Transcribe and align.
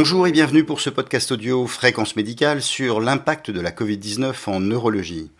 Bonjour 0.00 0.28
et 0.28 0.30
bienvenue 0.30 0.62
pour 0.62 0.80
ce 0.80 0.90
podcast 0.90 1.32
audio 1.32 1.66
Fréquence 1.66 2.14
médicale 2.14 2.62
sur 2.62 3.00
l'impact 3.00 3.50
de 3.50 3.60
la 3.60 3.72
Covid-19 3.72 4.32
en 4.46 4.60
neurologie. 4.60 5.32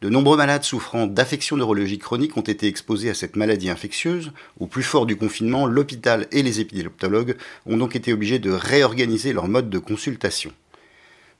De 0.00 0.08
nombreux 0.08 0.36
malades 0.36 0.62
souffrant 0.62 1.08
d'affections 1.08 1.56
neurologiques 1.56 2.04
chroniques 2.04 2.36
ont 2.36 2.42
été 2.42 2.68
exposés 2.68 3.10
à 3.10 3.14
cette 3.14 3.34
maladie 3.34 3.68
infectieuse. 3.68 4.30
Au 4.60 4.68
plus 4.68 4.84
fort 4.84 5.06
du 5.06 5.16
confinement, 5.16 5.66
l'hôpital 5.66 6.28
et 6.30 6.44
les 6.44 6.60
épileptologues 6.60 7.36
ont 7.66 7.78
donc 7.78 7.96
été 7.96 8.12
obligés 8.12 8.38
de 8.38 8.52
réorganiser 8.52 9.32
leur 9.32 9.48
mode 9.48 9.70
de 9.70 9.78
consultation. 9.80 10.52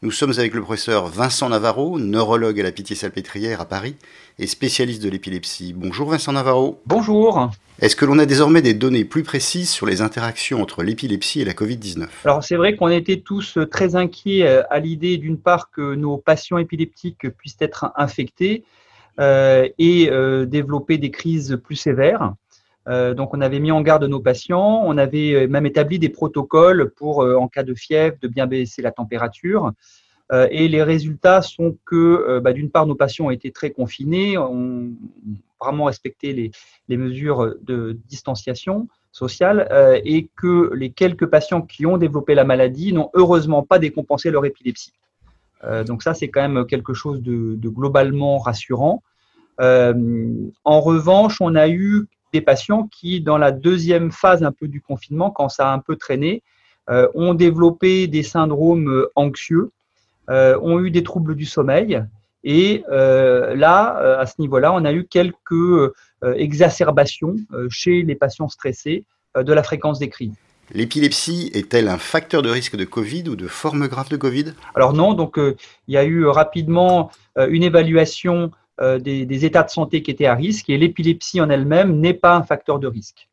Nous 0.03 0.11
sommes 0.11 0.33
avec 0.37 0.53
le 0.53 0.61
professeur 0.61 1.07
Vincent 1.07 1.49
Navarro, 1.49 1.99
neurologue 1.99 2.61
à 2.61 2.63
la 2.63 2.71
Pitié-Salpêtrière 2.71 3.63
à 3.63 3.65
Paris 3.65 3.97
et 4.39 4.47
spécialiste 4.47 5.03
de 5.03 5.09
l'épilepsie. 5.09 5.73
Bonjour 5.75 6.11
Vincent 6.11 6.33
Navarro. 6.33 6.83
Bonjour. 6.85 7.51
Est-ce 7.81 7.97
que 7.97 8.05
l'on 8.05 8.19
a 8.19 8.27
désormais 8.27 8.61
des 8.61 8.75
données 8.75 9.07
plus 9.07 9.23
précises 9.23 9.71
sur 9.71 9.87
les 9.87 10.03
interactions 10.03 10.61
entre 10.61 10.83
l'épilepsie 10.83 11.41
et 11.41 11.47
la 11.47 11.55
Covid-19 11.55 12.09
Alors 12.27 12.45
c'est 12.45 12.57
vrai 12.57 12.77
qu'on 12.77 12.91
était 12.91 13.21
tous 13.21 13.59
très 13.71 13.97
inquiets 13.97 14.47
euh, 14.47 14.63
à 14.69 14.81
l'idée 14.81 15.17
d'une 15.17 15.39
part 15.39 15.71
que 15.71 15.95
nos 15.95 16.19
patients 16.19 16.59
épileptiques 16.59 17.31
puissent 17.31 17.57
être 17.61 17.91
infectés 17.97 18.65
euh, 19.19 19.67
et 19.79 20.11
euh, 20.11 20.45
développer 20.45 20.99
des 20.99 21.11
crises 21.11 21.59
plus 21.65 21.77
sévères. 21.77 22.35
Euh, 22.89 23.15
donc, 23.15 23.35
on 23.35 23.41
avait 23.41 23.59
mis 23.59 23.73
en 23.73 23.81
garde 23.81 24.05
nos 24.05 24.21
patients. 24.21 24.83
On 24.85 24.97
avait 24.97 25.33
euh, 25.33 25.49
même 25.49 25.67
établi 25.67 25.99
des 25.99 26.09
protocoles 26.09 26.91
pour, 26.91 27.23
euh, 27.23 27.35
en 27.37 27.49
cas 27.49 27.63
de 27.63 27.75
fièvre, 27.75 28.17
de 28.21 28.29
bien 28.29 28.47
baisser 28.47 28.83
la 28.83 28.93
température. 28.93 29.73
et 30.51 30.67
les 30.67 30.83
résultats 30.83 31.41
sont 31.41 31.79
que, 31.85 32.41
bah, 32.41 32.53
d'une 32.53 32.69
part, 32.69 32.85
nos 32.85 32.97
patients 32.97 33.27
ont 33.27 33.31
été 33.31 33.53
très 33.53 33.71
confinés, 33.71 34.37
ont 34.37 34.91
vraiment 35.61 35.85
respecté 35.85 36.33
les, 36.89 36.97
mesures 36.97 37.55
de 37.63 37.97
distanciation 38.09 38.89
sociale 39.13 39.69
et 40.05 40.29
que 40.37 40.75
les 40.75 40.91
quelques 40.91 41.27
patients 41.27 41.63
qui 41.63 41.87
ont 41.87 41.97
développé 41.97 42.35
la 42.35 42.43
maladie 42.43 42.93
n'ont 42.93 43.11
heureusement 43.15 43.63
pas 43.63 43.79
décompensé 43.79 44.33
leur 44.33 44.45
épilepsie. 44.45 44.93
donc 45.87 46.03
ça, 46.03 46.13
c'est 46.13 46.27
quand 46.27 46.43
même 46.49 46.67
quelque 46.67 46.93
chose 46.93 47.23
de 47.23 47.69
globalement 47.69 48.39
rassurant. 48.39 49.05
en 49.61 50.81
revanche, 50.81 51.37
on 51.41 51.55
a 51.55 51.69
eu 51.69 52.09
des 52.37 52.43
patients 52.43 52.87
qui, 52.97 53.23
dans 53.23 53.39
la 53.39 53.51
deuxième 53.51 54.13
phase 54.13 54.43
un 54.43 54.53
peu 54.53 54.69
du 54.69 54.81
confinement, 54.83 55.31
quand 55.31 55.49
ça 55.49 55.71
a 55.71 55.73
un 55.73 55.79
peu 55.79 55.97
traîné, 55.97 56.43
euh, 56.91 57.09
ont 57.15 57.35
développé 57.35 58.07
des 58.07 58.23
syndromes 58.23 58.89
euh, 58.89 59.11
anxieux, 59.17 59.71
euh, 60.29 60.59
ont 60.61 60.79
eu 60.81 60.91
des 60.91 61.03
troubles 61.03 61.35
du 61.35 61.47
sommeil. 61.47 62.03
Et 62.45 62.85
là, 62.89 64.19
à 64.21 64.25
ce 64.25 64.35
niveau-là, 64.39 64.73
on 64.73 64.85
a 64.85 64.93
eu 64.93 65.05
quelques 65.05 65.93
exacerbations 66.23 67.35
chez 67.69 68.05
les 68.05 68.15
patients 68.15 68.49
stressés 68.49 69.05
de 69.35 69.53
la 69.53 69.65
fréquence 69.65 69.99
des 69.99 70.09
crises. 70.09 70.37
L'épilepsie 70.73 71.51
est-elle 71.55 71.89
un 71.89 71.99
facteur 71.99 72.43
de 72.43 72.51
risque 72.51 72.77
de 72.77 72.85
Covid 72.85 73.25
ou 73.31 73.35
de 73.35 73.49
forme 73.49 73.89
grave 73.89 74.09
de 74.11 74.17
Covid? 74.17 74.55
Alors 74.77 74.93
non, 74.93 75.13
donc 75.15 75.39
il 75.39 75.95
y 75.95 75.97
a 75.97 76.05
eu 76.05 76.25
rapidement 76.27 77.11
une 77.37 77.65
évaluation 77.65 78.53
euh, 78.81 78.99
des, 78.99 79.45
états 79.47 79.63
de 79.63 79.71
santé 79.71 80.03
qui 80.03 80.11
étaient 80.11 80.27
à 80.27 80.35
risque 80.35 80.69
et 80.69 80.77
l'épilepsie 80.77 81.41
en 81.41 81.49
elle-même 81.49 81.99
n'est 81.99 82.13
pas 82.13 82.37
un 82.37 82.43
facteur 82.43 82.79
de 82.79 82.87
risque. 82.87 83.27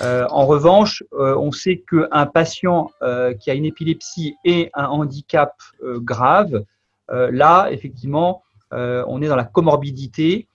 Euh, 0.00 0.26
en 0.30 0.46
revanche, 0.46 1.04
euh, 1.12 1.36
on 1.36 1.52
sait 1.52 1.84
qu'un 1.88 2.24
patient 2.26 2.90
qui 3.38 3.50
a 3.50 3.54
une 3.54 3.66
épilepsie 3.66 4.36
et 4.44 4.70
un 4.74 4.86
handicap 4.86 5.54
grave, 5.82 6.64
là, 7.10 7.68
effectivement, 7.70 8.42
on 8.70 9.22
est 9.22 9.28
dans 9.28 9.36
la 9.36 9.44
comorbidité 9.44 10.46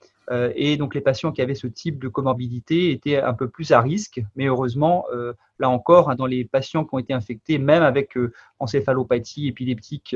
et 0.56 0.78
donc 0.78 0.96
les 0.96 1.02
patients 1.02 1.32
qui 1.32 1.42
avaient 1.42 1.56
ce 1.56 1.68
type 1.68 2.00
de 2.00 2.08
comorbidité 2.08 2.92
étaient 2.92 3.18
un 3.18 3.34
peu 3.34 3.48
plus 3.48 3.72
à 3.72 3.82
risque, 3.82 4.22
mais 4.36 4.46
heureusement, 4.46 5.06
euh, 5.14 5.34
là 5.60 5.70
encore, 5.70 6.10
hein, 6.10 6.16
dans 6.16 6.26
les 6.26 6.46
patients 6.46 6.86
qui 6.86 6.96
ont 6.96 7.00
été 7.00 7.14
infectés, 7.14 7.58
même 7.58 7.84
avec 7.84 8.18
euh, 8.18 8.34
encéphalopathie 8.60 9.48
épileptique 9.48 10.16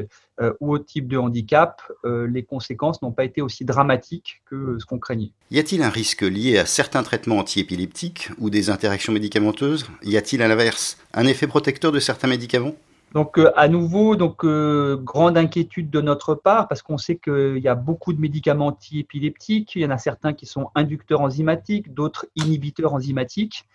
ou 0.60 0.74
autre 0.74 0.86
type 0.86 1.08
de 1.08 1.18
handicap, 1.18 1.82
les 2.04 2.44
conséquences 2.44 3.02
n'ont 3.02 3.12
pas 3.12 3.24
été 3.24 3.42
aussi 3.42 3.66
dramatiques 3.66 4.44
que 4.46 4.78
ce 4.78 4.86
qu'on 4.86 5.00
craignait. 5.00 5.32
Y 5.50 5.58
a-t-il 5.58 5.82
un 5.82 5.90
risque 5.90 6.22
lié 6.22 6.60
à 6.60 6.68
certains 6.68 7.02
traitements 7.02 7.40
antiépileptiques 7.40 8.30
ou 8.38 8.52
des 8.52 8.70
interactions 8.70 9.12
médicamenteuses? 9.12 9.88
Y 10.04 10.16
a-t-il 10.16 10.44
à 10.44 10.48
l'inverse 10.48 11.00
un 11.14 11.26
effet 11.26 11.48
protecteur 11.48 11.92
de 11.92 12.00
certains 12.00 12.28
médicaments? 12.28 12.76
Donc, 13.14 13.38
euh, 13.38 13.52
à 13.56 13.68
nouveau, 13.68 14.16
euh, 14.44 14.98
grande 14.98 15.38
inquiétude 15.38 15.90
de 15.90 16.02
notre 16.02 16.36
part 16.36 16.68
parce 16.68 16.82
qu'on 16.82 16.98
sait 16.98 17.16
qu'il 17.16 17.60
y 17.60 17.68
a 17.68 17.76
beaucoup 17.76 18.12
de 18.14 18.20
médicaments 18.20 18.68
antiépileptiques. 18.68 19.76
Il 19.76 19.82
y 19.82 19.86
en 19.86 19.92
a 19.92 19.98
certains 19.98 20.34
qui 20.34 20.46
sont 20.46 20.70
inducteurs 20.76 21.22
enzymatiques, 21.22 21.94
d'autres 21.94 22.28
inhibiteurs 22.36 22.94
enzymatiques. 22.94 23.66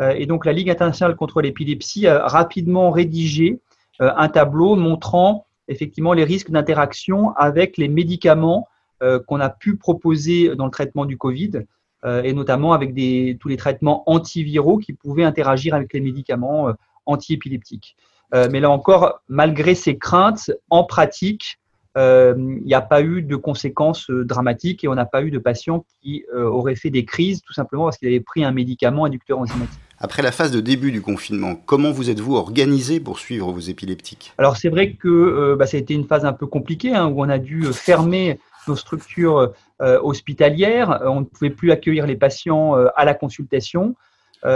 Euh, 0.00 0.10
et 0.10 0.26
donc, 0.26 0.44
la 0.44 0.52
Ligue 0.52 0.70
internationale 0.70 1.16
contre 1.16 1.40
l'épilepsie 1.40 2.06
a 2.06 2.26
rapidement 2.26 2.90
rédigé 2.90 3.60
un 4.00 4.28
tableau 4.28 4.74
montrant 4.74 5.46
effectivement 5.68 6.14
les 6.14 6.24
risques 6.24 6.50
d'interaction 6.50 7.30
avec 7.36 7.76
les 7.78 7.86
médicaments 7.86 8.66
qu'on 9.28 9.38
a 9.38 9.50
pu 9.50 9.76
proposer 9.76 10.56
dans 10.56 10.64
le 10.64 10.72
traitement 10.72 11.04
du 11.04 11.16
Covid, 11.16 11.60
et 12.04 12.32
notamment 12.32 12.72
avec 12.72 12.92
tous 13.38 13.48
les 13.48 13.56
traitements 13.56 14.02
antiviraux 14.10 14.78
qui 14.78 14.94
pouvaient 14.94 15.22
interagir 15.22 15.74
avec 15.74 15.92
les 15.92 16.00
médicaments 16.00 16.72
antiépileptiques. 17.06 17.96
Euh, 18.34 18.48
mais 18.50 18.60
là 18.60 18.70
encore, 18.70 19.20
malgré 19.28 19.74
ces 19.74 19.96
craintes, 19.96 20.50
en 20.70 20.84
pratique, 20.84 21.58
euh, 21.96 22.34
il 22.36 22.66
n'y 22.66 22.74
a 22.74 22.80
pas 22.80 23.02
eu 23.02 23.22
de 23.22 23.36
conséquences 23.36 24.10
euh, 24.10 24.24
dramatiques 24.24 24.82
et 24.82 24.88
on 24.88 24.96
n'a 24.96 25.04
pas 25.04 25.22
eu 25.22 25.30
de 25.30 25.38
patients 25.38 25.84
qui 26.02 26.24
auraient 26.34 26.74
fait 26.74 26.90
des 26.90 27.04
crises 27.04 27.40
tout 27.42 27.52
simplement 27.52 27.84
parce 27.84 27.98
qu'ils 27.98 28.08
avaient 28.08 28.20
pris 28.20 28.44
un 28.44 28.50
médicament 28.50 29.04
inducteur 29.04 29.38
enzymatique. 29.38 29.78
Après 29.98 30.22
la 30.22 30.32
phase 30.32 30.50
de 30.50 30.60
début 30.60 30.90
du 30.90 31.00
confinement, 31.00 31.54
comment 31.54 31.92
vous 31.92 32.10
êtes-vous 32.10 32.34
organisé 32.34 32.98
pour 32.98 33.20
suivre 33.20 33.52
vos 33.52 33.60
épileptiques? 33.60 34.32
Alors 34.38 34.56
c'est 34.56 34.68
vrai 34.68 34.94
que 34.94 35.54
bah, 35.54 35.66
ça 35.66 35.76
a 35.76 35.80
été 35.80 35.94
une 35.94 36.06
phase 36.06 36.24
un 36.24 36.32
peu 36.32 36.46
compliquée 36.46 36.94
hein, 36.94 37.06
où 37.06 37.22
on 37.22 37.28
a 37.28 37.38
dû 37.38 37.64
fermer 37.72 38.40
nos 38.66 38.76
structures 38.76 39.52
hospitalières, 39.80 41.00
on 41.04 41.20
ne 41.20 41.24
pouvait 41.24 41.50
plus 41.50 41.70
accueillir 41.70 42.06
les 42.06 42.16
patients 42.16 42.74
à 42.96 43.04
la 43.04 43.14
consultation. 43.14 43.94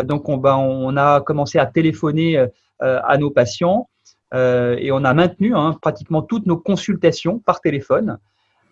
Donc 0.04 0.28
on, 0.28 0.36
bah, 0.36 0.58
on, 0.58 0.96
a 0.96 1.20
commencé 1.20 1.58
à 1.58 1.66
téléphoner 1.66 2.46
euh, 2.80 3.00
à 3.02 3.18
nos 3.18 3.30
patients. 3.30 3.88
Euh, 4.34 4.76
et 4.78 4.92
on 4.92 5.02
a 5.02 5.12
maintenu 5.12 5.56
hein, 5.56 5.76
pratiquement 5.82 6.22
toutes 6.22 6.46
nos 6.46 6.56
consultations 6.56 7.40
par 7.40 7.60
téléphone. 7.60 8.18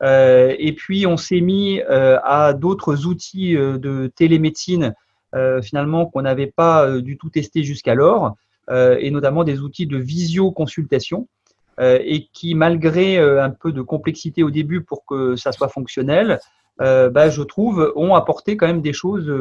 Euh, 0.00 0.54
et 0.60 0.74
puis, 0.74 1.08
on 1.08 1.16
s'est 1.16 1.40
mis 1.40 1.80
à 1.82 2.52
d'autres 2.52 3.06
outils 3.06 3.54
de 3.54 4.12
télémédecine, 4.14 4.94
finalement, 5.62 6.06
qu'on 6.06 6.22
n'avait 6.22 6.52
pas 6.54 7.00
du 7.00 7.18
tout 7.18 7.30
testé 7.30 7.64
jusqu'alors, 7.64 8.36
et 8.70 9.10
notamment 9.10 9.44
des 9.44 9.60
outils 9.60 9.86
de 9.86 9.98
visioconsultation, 9.98 11.26
et 11.80 12.28
qui, 12.32 12.54
malgré 12.54 13.18
un 13.18 13.50
peu 13.50 13.72
de 13.72 13.82
complexité 13.82 14.42
au 14.42 14.50
début 14.50 14.82
pour 14.82 15.04
que 15.04 15.36
ça 15.36 15.52
soit 15.52 15.68
fonctionnel, 15.68 16.38
bah, 16.78 17.30
je 17.30 17.42
trouve, 17.42 17.92
ont 17.96 18.14
apporté 18.14 18.56
quand 18.56 18.66
même 18.66 18.82
des 18.82 18.92
choses 18.92 19.32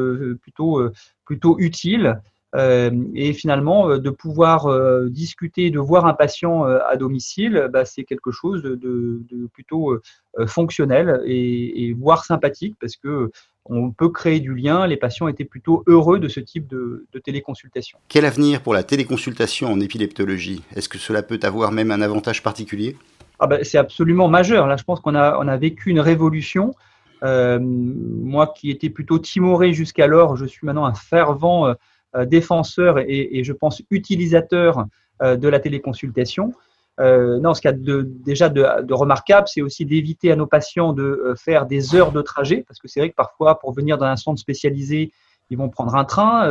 plutôt, 0.41 0.81
plutôt 1.25 1.57
utiles 1.59 2.19
euh, 2.55 2.91
et 3.13 3.33
finalement, 3.33 3.89
euh, 3.89 3.99
de 3.99 4.09
pouvoir 4.09 4.67
euh, 4.67 5.09
discuter, 5.09 5.71
de 5.71 5.79
voir 5.79 6.05
un 6.05 6.13
patient 6.13 6.63
à 6.63 6.95
domicile, 6.95 7.69
bah, 7.71 7.85
c'est 7.85 8.03
quelque 8.03 8.31
chose 8.31 8.63
de, 8.63 9.21
plutôt 9.53 9.99
fonctionnel 10.47 11.21
et, 11.25 11.93
voire 11.97 12.25
sympathique 12.25 12.75
parce 12.79 12.95
que 12.95 13.31
on 13.67 13.89
peut 13.89 14.09
créer 14.09 14.39
du 14.39 14.53
lien. 14.53 14.85
Les 14.85 14.97
patients 14.97 15.27
étaient 15.27 15.45
plutôt 15.45 15.83
heureux 15.87 16.19
de 16.19 16.27
ce 16.27 16.39
type 16.39 16.67
de, 16.67 17.05
téléconsultation. 17.23 17.97
Quel 18.07 18.25
avenir 18.25 18.61
pour 18.61 18.73
la 18.73 18.83
téléconsultation 18.83 19.71
en 19.71 19.79
épileptologie? 19.79 20.63
Est-ce 20.75 20.89
que 20.89 20.97
cela 20.97 21.23
peut 21.23 21.39
avoir 21.43 21.71
même 21.71 21.91
un 21.91 22.01
avantage 22.01 22.43
particulier? 22.43 22.95
Ah 23.39 23.47
bah, 23.47 23.63
C'est 23.63 23.77
absolument 23.77 24.27
majeur. 24.27 24.67
Là, 24.67 24.77
je 24.77 24.83
pense 24.83 24.99
qu'on 24.99 25.15
a, 25.15 25.37
on 25.39 25.47
a 25.47 25.57
vécu 25.57 25.89
une 25.89 25.99
révolution. 25.99 26.75
Moi 27.21 28.47
qui 28.55 28.69
étais 28.69 28.89
plutôt 28.89 29.19
timoré 29.19 29.73
jusqu'alors, 29.73 30.35
je 30.35 30.45
suis 30.45 30.65
maintenant 30.65 30.85
un 30.85 30.93
fervent 30.93 31.75
euh, 32.15 32.25
défenseur 32.25 32.99
et, 32.99 33.43
je 33.43 33.51
pense 33.51 33.81
utilisateur 33.89 34.85
euh, 35.21 35.35
de 35.35 35.47
la 35.49 35.59
téléconsultation. 35.59 36.53
Euh, 37.01 37.39
non, 37.39 37.53
ce 37.53 37.59
qu'il 37.59 37.69
y 37.69 37.73
a 37.73 37.77
de, 37.77 38.03
déjà 38.03 38.47
de, 38.47 38.93
remarquable, 38.93 39.47
c'est 39.49 39.61
aussi 39.61 39.85
d'éviter 39.85 40.31
à 40.31 40.37
nos 40.37 40.47
patients 40.47 40.93
de 40.93 41.33
faire 41.37 41.65
des 41.65 41.93
heures 41.93 42.13
de 42.13 42.21
trajet, 42.21 42.63
parce 42.65 42.79
que 42.79 42.87
c'est 42.87 43.01
vrai 43.01 43.09
que 43.09 43.15
parfois, 43.15 43.59
pour 43.59 43.73
venir 43.73 43.97
dans 43.97 44.05
un 44.05 44.15
centre 44.15 44.39
spécialisé, 44.39 45.11
ils 45.49 45.57
vont 45.57 45.67
prendre 45.67 45.93
un 45.95 46.05
train, 46.05 46.47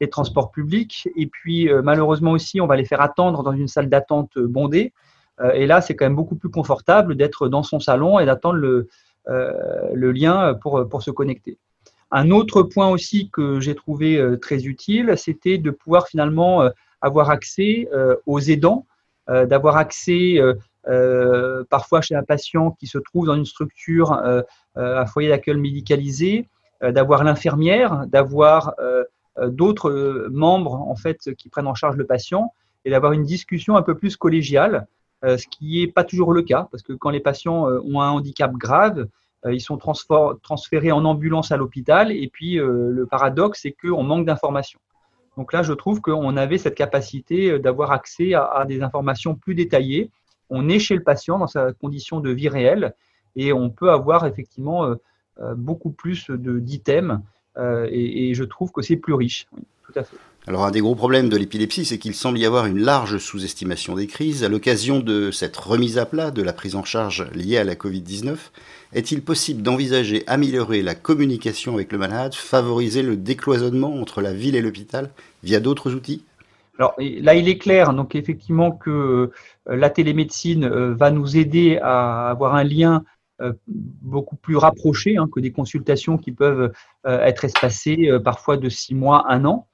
les 0.00 0.08
transports 0.08 0.50
publics, 0.50 1.08
et 1.16 1.26
puis 1.26 1.68
malheureusement 1.82 2.30
aussi, 2.30 2.60
on 2.60 2.66
va 2.66 2.76
les 2.76 2.84
faire 2.84 3.00
attendre 3.00 3.42
dans 3.42 3.52
une 3.52 3.68
salle 3.68 3.88
d'attente 3.90 4.38
bondée. 4.38 4.92
et 5.54 5.66
là, 5.66 5.80
c'est 5.80 5.96
quand 5.96 6.06
même 6.06 6.14
beaucoup 6.14 6.36
plus 6.36 6.50
confortable 6.50 7.16
d'être 7.16 7.48
dans 7.48 7.62
son 7.62 7.80
salon 7.80 8.18
et 8.20 8.24
d'attendre 8.24 8.54
le, 8.54 8.88
le 9.26 10.12
lien 10.12 10.54
pour, 10.54 10.88
pour 10.88 11.02
se 11.02 11.10
connecter. 11.10 11.58
Un 12.16 12.30
autre 12.30 12.62
point 12.62 12.90
aussi 12.90 13.28
que 13.28 13.58
j'ai 13.58 13.74
trouvé 13.74 14.18
euh, 14.18 14.36
très 14.36 14.66
utile, 14.66 15.14
c'était 15.16 15.58
de 15.58 15.72
pouvoir 15.72 16.06
finalement 16.06 16.62
euh, 16.62 16.70
avoir 17.00 17.28
accès 17.28 17.88
euh, 17.92 18.14
aux 18.24 18.38
aidants, 18.38 18.86
d'avoir 19.26 19.78
accès 19.78 20.38
parfois 21.70 22.02
chez 22.02 22.14
un 22.14 22.22
patient 22.22 22.72
qui 22.72 22.86
se 22.86 22.98
trouve 22.98 23.26
dans 23.26 23.36
une 23.36 23.46
structure, 23.46 24.12
un 24.74 25.06
foyer 25.06 25.30
d'accueil 25.30 25.56
médicalisé, 25.56 26.46
d'avoir 26.82 27.24
l'infirmière, 27.24 28.06
d'avoir 28.06 28.74
d'autres 29.46 30.28
membres 30.30 30.74
en 30.74 30.94
fait 30.94 31.34
qui 31.38 31.48
prennent 31.48 31.68
en 31.68 31.74
charge 31.74 31.96
le 31.96 32.04
patient 32.04 32.52
et 32.84 32.90
d'avoir 32.90 33.12
une 33.12 33.24
discussion 33.24 33.76
un 33.76 33.82
peu 33.82 33.96
plus 33.96 34.18
collégiale, 34.18 34.86
ce 35.24 35.46
qui 35.48 35.80
n'est 35.80 35.92
pas 35.92 36.04
toujours 36.04 36.32
le 36.32 36.42
cas, 36.42 36.68
parce 36.70 36.82
que 36.82 36.92
quand 36.92 37.10
les 37.10 37.20
patients 37.20 37.66
ont 37.66 38.00
un 38.00 38.10
handicap 38.10 38.52
grave, 38.52 39.06
ils 39.46 39.60
sont 39.60 39.76
transférés 39.76 40.92
en 40.92 41.04
ambulance 41.04 41.52
à 41.52 41.56
l'hôpital, 41.56 42.12
et 42.12 42.28
puis 42.32 42.54
le 42.56 43.06
paradoxe, 43.10 43.60
c'est 43.62 43.72
qu'on 43.72 44.02
manque 44.02 44.26
d'informations. 44.26 44.80
Donc 45.36 45.52
là, 45.52 45.62
je 45.62 45.72
trouve 45.72 46.00
qu'on 46.00 46.36
avait 46.36 46.58
cette 46.58 46.74
capacité 46.74 47.58
d'avoir 47.58 47.92
accès 47.92 48.34
à, 48.34 48.64
des 48.66 48.82
informations 48.82 49.34
plus 49.34 49.54
détaillées. 49.54 50.10
On 50.50 50.68
est 50.68 50.78
chez 50.78 50.94
le 50.94 51.02
patient 51.02 51.38
dans 51.38 51.46
sa 51.46 51.72
condition 51.72 52.20
de 52.20 52.30
vie 52.30 52.48
réelle 52.48 52.94
et 53.36 53.52
on 53.52 53.70
peut 53.70 53.90
avoir 53.90 54.26
effectivement 54.26 54.94
beaucoup 55.56 55.90
plus 55.90 56.30
d'items 56.30 57.20
et, 57.58 58.30
et, 58.30 58.34
je 58.34 58.44
trouve 58.44 58.72
que 58.72 58.82
c'est 58.82 58.96
plus 58.96 59.14
riche. 59.14 59.46
Tout 59.86 59.98
à 59.98 60.04
fait. 60.04 60.16
Alors 60.46 60.64
un 60.64 60.70
des 60.70 60.80
gros 60.80 60.94
problèmes 60.94 61.30
de 61.30 61.36
l'épilepsie, 61.36 61.86
c'est 61.86 61.98
qu'il 61.98 62.14
semble 62.14 62.38
y 62.38 62.44
avoir 62.44 62.66
une 62.66 62.78
large 62.78 63.16
sous-estimation 63.18 63.94
des 63.94 64.06
crises. 64.06 64.44
À 64.44 64.48
l'occasion 64.48 65.00
de 65.00 65.30
cette 65.30 65.56
remise 65.56 65.96
à 65.96 66.04
plat 66.04 66.30
de 66.30 66.42
la 66.42 66.52
prise 66.52 66.76
en 66.76 66.84
charge 66.84 67.26
liée 67.32 67.56
à 67.56 67.64
la 67.64 67.74
Covid-19, 67.74 68.36
est-il 68.92 69.22
possible 69.22 69.62
d'envisager 69.62 70.22
améliorer 70.26 70.82
la 70.82 70.94
communication 70.94 71.74
avec 71.74 71.92
le 71.92 71.98
malade, 71.98 72.34
favoriser 72.34 73.02
le 73.02 73.16
décloisonnement 73.16 73.94
entre 73.94 74.20
la 74.20 74.34
ville 74.34 74.54
et 74.54 74.60
l'hôpital 74.60 75.10
via 75.42 75.60
d'autres 75.60 75.94
outils? 75.94 76.22
Alors 76.78 76.94
là, 76.98 77.34
il 77.34 77.48
est 77.48 77.58
clair, 77.58 77.94
donc 77.94 78.14
effectivement 78.14 78.72
que 78.72 78.90
euh, 78.90 79.30
la 79.76 79.90
télémédecine 79.90 80.64
euh, 80.64 80.94
va 80.94 81.10
nous 81.10 81.36
aider 81.36 81.78
à 81.80 82.30
avoir 82.30 82.54
un 82.54 82.64
lien 82.64 83.04
euh, 83.40 83.52
beaucoup 83.66 84.36
plus 84.36 84.56
rapproché 84.56 85.16
hein, 85.16 85.28
que 85.32 85.40
des 85.40 85.52
consultations 85.52 86.18
qui 86.18 86.32
peuvent 86.32 86.72
être 87.04 87.44
espacées 87.44 88.10
parfois 88.24 88.56
de 88.56 88.68
six 88.68 88.94
mois, 88.94 89.24
un 89.28 89.44
an. 89.44 89.68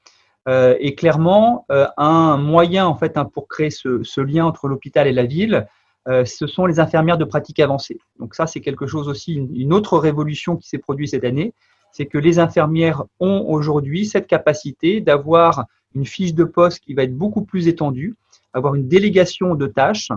Euh, 0.48 0.76
et 0.80 0.94
clairement, 0.94 1.66
euh, 1.70 1.86
un 1.96 2.36
moyen 2.36 2.86
en 2.86 2.96
fait 2.96 3.16
hein, 3.16 3.24
pour 3.24 3.46
créer 3.48 3.70
ce, 3.70 4.20
lien 4.20 4.46
entre 4.46 4.68
l'hôpital 4.68 5.06
et 5.06 5.12
la 5.12 5.24
ville, 5.24 5.66
euh, 6.08 6.24
ce 6.24 6.46
sont 6.46 6.66
les 6.66 6.80
infirmières 6.80 7.18
de 7.18 7.24
pratique 7.24 7.60
avancée. 7.60 7.98
Donc 8.18 8.34
ça, 8.34 8.46
c'est 8.46 8.60
quelque 8.60 8.86
chose 8.86 9.08
aussi, 9.08 9.34
une, 9.34 9.72
autre 9.72 9.98
révolution 9.98 10.56
qui 10.56 10.68
s'est 10.68 10.78
produite 10.78 11.10
cette 11.10 11.24
année, 11.24 11.52
c'est 11.92 12.06
que 12.06 12.18
les 12.18 12.38
infirmières 12.38 13.04
ont 13.18 13.44
aujourd'hui 13.48 14.06
cette 14.06 14.26
capacité 14.26 15.00
d'avoir 15.00 15.66
une 15.94 16.06
fiche 16.06 16.34
de 16.34 16.44
poste 16.44 16.80
qui 16.80 16.94
va 16.94 17.02
être 17.02 17.16
beaucoup 17.16 17.44
plus 17.44 17.68
étendue, 17.68 18.16
avoir 18.54 18.74
une 18.74 18.88
délégation 18.88 19.54
de 19.54 19.66
tâches 19.66 20.10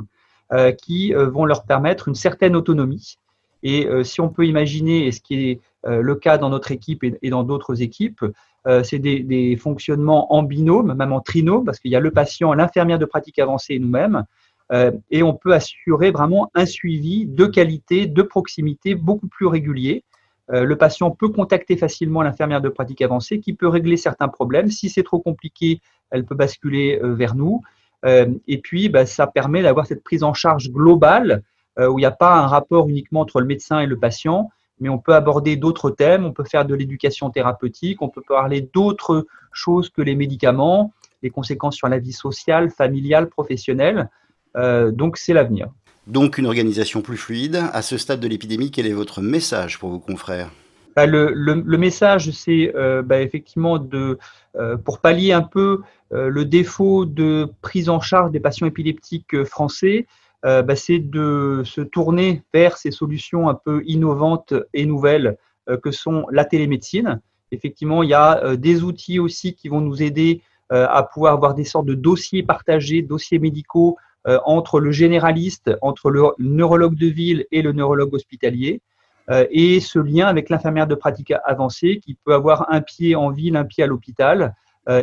qui 0.83 1.13
vont 1.13 1.45
leur 1.45 1.63
permettre 1.63 2.09
une 2.09 2.13
certaine 2.13 2.55
autonomie. 2.55 3.17
Et 3.63 3.87
si 4.03 4.19
on 4.19 4.29
peut 4.29 4.45
imaginer, 4.45 5.07
et 5.07 5.11
ce 5.11 5.21
qui 5.21 5.49
est 5.49 5.59
le 5.85 6.15
cas 6.15 6.37
dans 6.37 6.49
notre 6.49 6.71
équipe 6.71 7.03
et 7.03 7.29
dans 7.29 7.43
d'autres 7.43 7.81
équipes, 7.81 8.23
euh, 8.67 8.83
c'est 8.83 8.99
des, 8.99 9.57
fonctionnements 9.57 10.33
en 10.33 10.43
binôme, 10.43 10.93
même 10.93 11.11
en 11.11 11.19
trinôme, 11.19 11.65
parce 11.65 11.79
qu'il 11.79 11.91
y 11.91 11.95
a 11.95 11.99
le 11.99 12.11
patient, 12.11 12.53
l'infirmière 12.53 12.99
de 12.99 13.05
pratique 13.05 13.39
avancée 13.39 13.73
et 13.73 13.79
nous-mêmes. 13.79 14.23
Euh, 14.71 14.91
et 15.11 15.23
on 15.23 15.33
peut 15.33 15.53
assurer 15.53 16.11
vraiment 16.11 16.49
un 16.55 16.65
suivi 16.65 17.25
de 17.25 17.45
qualité, 17.45 18.07
de 18.07 18.21
proximité 18.21 18.95
beaucoup 18.95 19.27
plus 19.27 19.45
régulier. 19.45 20.03
Euh, 20.51 20.63
le 20.63 20.77
patient 20.77 21.11
peut 21.11 21.29
contacter 21.29 21.75
facilement 21.75 22.21
l'infirmière 22.21 22.61
de 22.61 22.69
pratique 22.69 23.01
avancée 23.01 23.39
qui 23.39 23.53
peut 23.53 23.67
régler 23.67 23.97
certains 23.97 24.29
problèmes. 24.29 24.71
Si 24.71 24.89
c'est 24.89 25.03
trop 25.03 25.19
compliqué, 25.19 25.81
elle 26.11 26.25
peut 26.25 26.35
basculer 26.35 26.99
vers 27.01 27.35
nous. 27.35 27.61
et 28.05 28.57
puis, 28.57 28.89
bah, 28.89 29.05
ça 29.05 29.27
permet 29.27 29.61
d'avoir 29.61 29.85
cette 29.87 30.03
prise 30.03 30.23
en 30.23 30.33
charge 30.33 30.69
globale 30.69 31.41
où 31.77 31.97
il 31.97 32.01
n'y 32.01 32.05
a 32.05 32.11
pas 32.11 32.35
un 32.35 32.47
rapport 32.47 32.87
uniquement 32.87 33.21
entre 33.21 33.39
le 33.39 33.47
médecin 33.47 33.79
et 33.79 33.87
le 33.87 33.97
patient, 33.97 34.49
mais 34.79 34.89
on 34.89 34.97
peut 34.97 35.15
aborder 35.15 35.55
d'autres 35.55 35.89
thèmes, 35.89 36.25
on 36.25 36.33
peut 36.33 36.43
faire 36.43 36.65
de 36.65 36.75
l'éducation 36.75 37.29
thérapeutique, 37.29 38.01
on 38.01 38.09
peut 38.09 38.23
parler 38.27 38.69
d'autres 38.73 39.25
choses 39.51 39.89
que 39.89 40.01
les 40.01 40.15
médicaments, 40.15 40.93
les 41.21 41.29
conséquences 41.29 41.75
sur 41.75 41.87
la 41.87 41.99
vie 41.99 42.11
sociale, 42.11 42.69
familiale, 42.69 43.29
professionnelle. 43.29 44.09
Euh, 44.55 44.91
donc 44.91 45.17
c'est 45.17 45.33
l'avenir. 45.33 45.69
Donc 46.05 46.37
une 46.37 46.45
organisation 46.45 47.01
plus 47.01 47.17
fluide. 47.17 47.63
À 47.71 47.81
ce 47.81 47.97
stade 47.97 48.19
de 48.19 48.27
l'épidémie, 48.27 48.71
quel 48.71 48.85
est 48.85 48.93
votre 48.93 49.21
message 49.21 49.79
pour 49.79 49.89
vos 49.89 49.99
confrères? 49.99 50.51
Bah, 50.95 51.05
le, 51.07 51.77
message, 51.77 52.29
c'est 52.31 52.71
euh, 52.75 53.01
bah, 53.01 53.21
effectivement 53.21 53.79
de, 53.79 54.19
euh, 54.57 54.77
pour 54.77 54.99
pallier 54.99 55.31
un 55.31 55.41
peu 55.41 55.81
le 56.15 56.45
défaut 56.45 57.05
de 57.05 57.51
prise 57.63 57.89
en 57.89 57.99
charge 57.99 58.29
des 58.29 58.39
patients 58.39 58.67
épileptiques 58.67 59.43
français, 59.45 60.05
euh, 60.05 60.22
bah, 60.43 60.75
c'est 60.75 60.99
de 60.99 61.61
se 61.65 61.81
tourner 61.81 62.43
vers 62.53 62.77
ces 62.77 62.91
solutions 62.91 63.47
un 63.49 63.53
peu 63.53 63.81
innovantes 63.85 64.53
et 64.73 64.85
nouvelles 64.85 65.37
euh, 65.69 65.77
que 65.77 65.91
sont 65.91 66.25
la 66.31 66.43
télémédecine. 66.43 67.21
Effectivement, 67.51 68.03
il 68.03 68.09
y 68.09 68.13
a 68.13 68.43
euh, 68.43 68.55
des 68.57 68.83
outils 68.83 69.19
aussi 69.19 69.53
qui 69.53 69.69
vont 69.69 69.81
nous 69.81 70.01
aider 70.01 70.41
à 70.69 71.03
pouvoir 71.03 71.33
avoir 71.33 71.53
des 71.53 71.65
sortes 71.65 71.85
de 71.85 71.93
dossiers 71.93 72.41
partagés, 72.41 73.03
dossiers 73.03 73.37
médicaux 73.37 73.95
entre 74.25 74.79
le 74.79 74.91
généraliste, 74.91 75.69
entre 75.83 76.09
le 76.09 76.23
neurologue 76.39 76.95
de 76.95 77.05
ville 77.05 77.45
et 77.51 77.61
le 77.61 77.73
neurologue 77.73 78.11
hospitalier. 78.11 78.81
et 79.29 79.79
ce 79.81 79.99
lien 79.99 80.25
avec 80.25 80.49
l'infirmière 80.49 80.87
de 80.87 80.95
pratique 80.95 81.31
avancée 81.45 81.99
qui 82.03 82.15
peut 82.15 82.33
avoir 82.33 82.73
un 82.73 82.81
pied 82.81 83.15
en 83.15 83.29
ville, 83.29 83.55
un 83.55 83.65
pied 83.65 83.83
à 83.83 83.87
l'hôpital, 83.87 84.41
euh, 84.41 84.49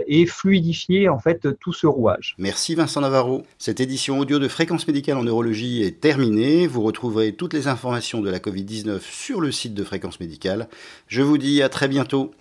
et 0.06 0.26
fluidifier 0.26 1.08
en 1.08 1.18
fait 1.18 1.48
tout 1.58 1.72
ce 1.72 1.86
rouage. 1.86 2.34
Merci 2.38 2.74
Vincent 2.74 3.00
Navarro. 3.00 3.42
Cette 3.58 3.80
édition 3.80 4.18
audio 4.18 4.38
de 4.38 4.48
Fréquence 4.48 4.86
médicale 4.86 5.16
en 5.16 5.24
neurologie 5.24 5.82
est 5.82 6.00
terminée. 6.00 6.66
Vous 6.66 6.82
retrouverez 6.82 7.32
toutes 7.32 7.54
les 7.54 7.68
informations 7.68 8.20
de 8.20 8.30
la 8.30 8.38
Covid-19 8.38 9.00
sur 9.00 9.40
le 9.40 9.50
site 9.52 9.74
de 9.74 9.84
Fréquence 9.84 10.20
médicale. 10.20 10.68
Je 11.06 11.22
vous 11.22 11.38
dis 11.38 11.62
à 11.62 11.68
très 11.68 11.88
bientôt. 11.88 12.32